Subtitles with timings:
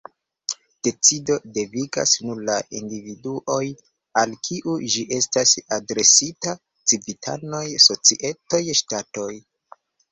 [0.85, 3.59] Decido devigas nur la "individuoj",
[4.23, 6.59] al kiu ĝi estas adresita:
[6.95, 9.33] civitanoj, societoj, ŝtatoj.